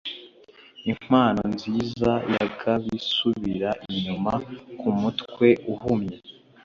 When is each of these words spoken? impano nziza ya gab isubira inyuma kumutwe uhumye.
impano 0.91 1.41
nziza 1.53 2.11
ya 2.33 2.45
gab 2.59 2.83
isubira 2.99 3.69
inyuma 3.91 4.33
kumutwe 4.79 5.47
uhumye. 5.73 6.17